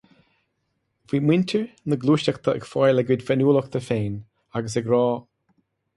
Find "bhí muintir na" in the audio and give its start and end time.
1.11-1.99